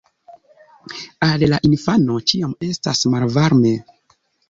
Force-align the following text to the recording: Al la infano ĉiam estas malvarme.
Al 1.27 1.45
la 1.53 1.61
infano 1.71 2.19
ĉiam 2.33 2.59
estas 2.71 3.07
malvarme. 3.17 3.79